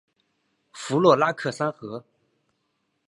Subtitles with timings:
[0.71, 2.03] 弗洛拉克三河。